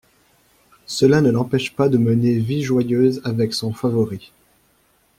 [0.87, 4.33] Cela ne l’empêche pas de mener vie joyeuse avec son favori.